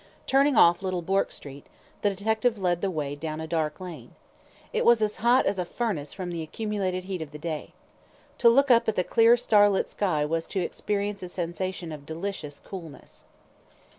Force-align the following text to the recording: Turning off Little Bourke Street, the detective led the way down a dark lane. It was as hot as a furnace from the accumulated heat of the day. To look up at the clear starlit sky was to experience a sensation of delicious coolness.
Turning 0.25 0.55
off 0.57 0.81
Little 0.81 1.03
Bourke 1.03 1.31
Street, 1.31 1.67
the 2.01 2.09
detective 2.09 2.57
led 2.59 2.81
the 2.81 2.89
way 2.89 3.13
down 3.13 3.39
a 3.39 3.45
dark 3.45 3.79
lane. 3.79 4.15
It 4.73 4.83
was 4.83 4.99
as 4.99 5.17
hot 5.17 5.45
as 5.45 5.59
a 5.59 5.63
furnace 5.63 6.11
from 6.11 6.31
the 6.31 6.41
accumulated 6.41 7.03
heat 7.03 7.21
of 7.21 7.29
the 7.29 7.37
day. 7.37 7.73
To 8.39 8.49
look 8.49 8.71
up 8.71 8.89
at 8.89 8.95
the 8.95 9.03
clear 9.03 9.37
starlit 9.37 9.91
sky 9.91 10.25
was 10.25 10.47
to 10.47 10.59
experience 10.59 11.21
a 11.21 11.29
sensation 11.29 11.91
of 11.91 12.07
delicious 12.07 12.59
coolness. 12.59 13.25